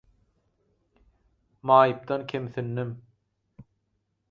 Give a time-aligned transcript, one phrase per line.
[1.61, 2.91] Maýypdan kemsindim.